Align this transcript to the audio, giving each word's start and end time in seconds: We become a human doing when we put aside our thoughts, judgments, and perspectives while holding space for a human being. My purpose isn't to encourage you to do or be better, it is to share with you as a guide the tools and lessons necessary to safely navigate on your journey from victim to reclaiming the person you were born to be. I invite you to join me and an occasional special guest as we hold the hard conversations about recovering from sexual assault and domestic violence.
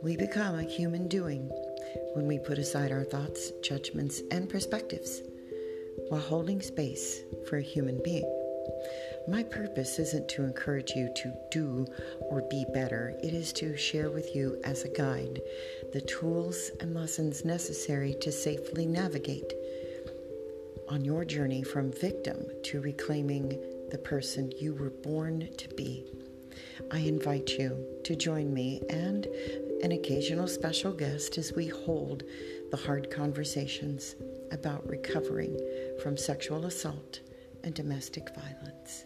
We 0.00 0.16
become 0.16 0.56
a 0.56 0.62
human 0.62 1.08
doing 1.08 1.50
when 2.14 2.28
we 2.28 2.38
put 2.38 2.58
aside 2.58 2.92
our 2.92 3.02
thoughts, 3.02 3.50
judgments, 3.62 4.22
and 4.30 4.48
perspectives 4.48 5.22
while 6.08 6.20
holding 6.20 6.62
space 6.62 7.22
for 7.48 7.56
a 7.56 7.62
human 7.62 8.00
being. 8.04 8.24
My 9.26 9.42
purpose 9.42 9.98
isn't 9.98 10.28
to 10.30 10.44
encourage 10.44 10.92
you 10.92 11.12
to 11.16 11.34
do 11.50 11.86
or 12.20 12.42
be 12.48 12.64
better, 12.72 13.14
it 13.22 13.34
is 13.34 13.52
to 13.54 13.76
share 13.76 14.10
with 14.10 14.36
you 14.36 14.60
as 14.64 14.84
a 14.84 14.88
guide 14.88 15.40
the 15.92 16.00
tools 16.02 16.70
and 16.80 16.94
lessons 16.94 17.44
necessary 17.44 18.14
to 18.20 18.30
safely 18.30 18.86
navigate 18.86 19.52
on 20.88 21.04
your 21.04 21.24
journey 21.24 21.62
from 21.62 21.92
victim 21.92 22.46
to 22.62 22.80
reclaiming 22.80 23.58
the 23.90 23.98
person 23.98 24.52
you 24.58 24.74
were 24.74 24.90
born 24.90 25.48
to 25.56 25.68
be. 25.74 26.06
I 26.90 26.98
invite 26.98 27.50
you 27.50 27.84
to 28.04 28.16
join 28.16 28.54
me 28.54 28.80
and 28.88 29.26
an 29.82 29.92
occasional 29.92 30.48
special 30.48 30.92
guest 30.92 31.38
as 31.38 31.52
we 31.52 31.68
hold 31.68 32.24
the 32.70 32.76
hard 32.76 33.10
conversations 33.10 34.16
about 34.50 34.88
recovering 34.88 35.58
from 36.02 36.16
sexual 36.16 36.66
assault 36.66 37.20
and 37.64 37.74
domestic 37.74 38.28
violence. 38.34 39.04